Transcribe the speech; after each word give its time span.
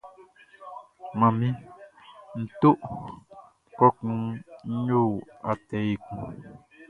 Manmi, 1.19 1.49
nʼto 2.41 2.69
kɔkun 3.77 4.19
nʼyo 4.75 5.01
atɛ 5.49 5.77
ekun. 5.93 6.19